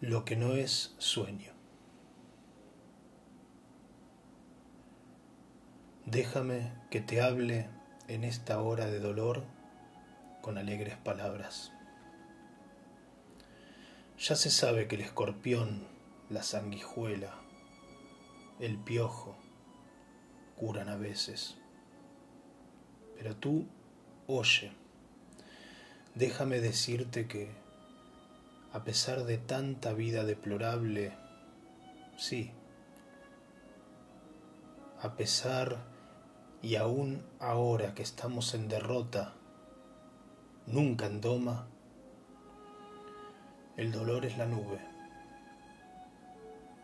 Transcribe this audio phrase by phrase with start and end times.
[0.00, 1.52] Lo que no es sueño.
[6.06, 7.68] Déjame que te hable
[8.06, 9.42] en esta hora de dolor
[10.40, 11.72] con alegres palabras.
[14.20, 15.88] Ya se sabe que el escorpión,
[16.30, 17.34] la sanguijuela,
[18.60, 19.36] el piojo
[20.54, 21.56] curan a veces.
[23.16, 23.66] Pero tú,
[24.28, 24.70] oye,
[26.14, 27.50] déjame decirte que
[28.78, 31.12] a pesar de tanta vida deplorable,
[32.16, 32.52] sí,
[35.02, 35.78] a pesar
[36.62, 39.34] y aún ahora que estamos en derrota,
[40.66, 41.66] nunca en doma,
[43.76, 44.80] el dolor es la nube,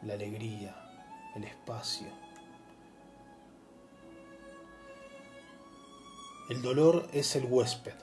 [0.03, 0.75] la alegría,
[1.37, 2.09] el espacio.
[6.51, 7.95] El dolor es el huésped,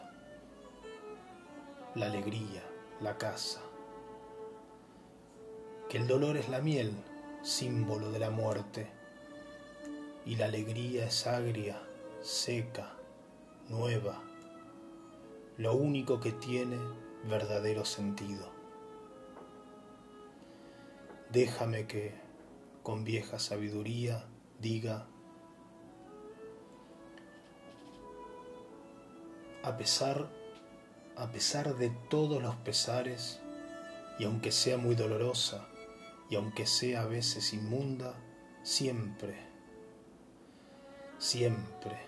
[1.96, 2.64] la alegría,
[3.02, 3.62] la casa
[5.92, 6.94] que el dolor es la miel,
[7.42, 8.88] símbolo de la muerte,
[10.26, 11.82] y la alegría es agria,
[12.22, 12.94] seca,
[13.68, 14.24] nueva,
[15.58, 16.78] lo único que tiene
[17.26, 18.54] verdadero sentido.
[21.30, 22.14] Déjame que,
[22.84, 24.24] con vieja sabiduría,
[24.62, 25.08] diga,
[29.62, 30.30] a pesar,
[31.18, 33.42] a pesar de todos los pesares,
[34.20, 35.68] y aunque sea muy dolorosa,
[36.32, 38.16] y aunque sea a veces inmunda,
[38.64, 39.36] siempre,
[41.18, 42.00] siempre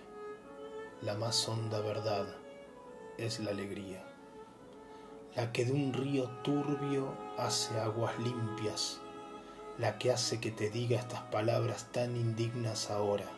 [1.02, 2.26] la más honda verdad
[3.18, 4.02] es la alegría,
[5.36, 9.02] la que de un río turbio hace aguas limpias,
[9.76, 13.30] la que hace que te diga estas palabras tan indignas ahora,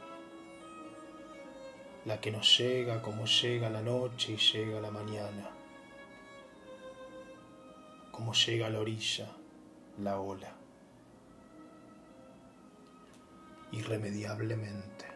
[2.04, 5.50] la que nos llega como llega la noche y llega la mañana,
[8.12, 9.36] como llega a la orilla
[9.98, 10.65] la ola.
[13.72, 15.06] Irremediablemente.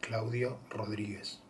[0.00, 1.43] Claudio Rodríguez